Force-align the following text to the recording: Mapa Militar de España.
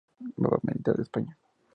Mapa 0.37 0.57
Militar 0.63 0.95
de 0.97 1.03
España. 1.03 1.37